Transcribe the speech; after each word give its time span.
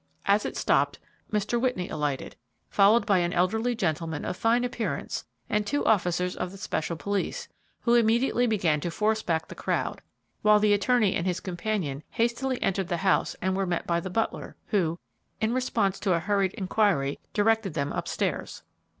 As 0.25 0.45
it 0.47 0.57
stopped, 0.57 0.97
Mr. 1.31 1.61
Whitney 1.61 1.87
alighted, 1.87 2.35
followed 2.71 3.05
by 3.05 3.19
an 3.19 3.33
elderly 3.33 3.75
gentleman 3.75 4.25
of 4.25 4.35
fine 4.35 4.63
appearance 4.63 5.25
and 5.47 5.63
two 5.63 5.85
officers 5.85 6.35
of 6.35 6.49
the 6.51 6.57
special 6.57 6.97
police, 6.97 7.47
who 7.81 7.93
immediately 7.93 8.47
began 8.47 8.79
to 8.79 8.89
force 8.89 9.21
back 9.21 9.47
the 9.47 9.53
crowd, 9.53 10.01
while 10.41 10.57
the 10.57 10.73
attorney 10.73 11.13
and 11.13 11.27
his 11.27 11.39
companion 11.39 12.01
hastily 12.09 12.59
entered 12.63 12.87
the 12.87 12.97
house 13.05 13.35
and 13.43 13.55
were 13.55 13.67
met 13.67 13.85
by 13.85 13.99
the 13.99 14.09
butler, 14.09 14.55
who, 14.69 14.97
in 15.39 15.53
response 15.53 15.99
to 15.99 16.13
a 16.13 16.19
hurried 16.19 16.55
inquiry, 16.55 17.19
directed 17.35 17.75
them 17.75 17.93
up 17.93 18.07
stairs. 18.07 18.63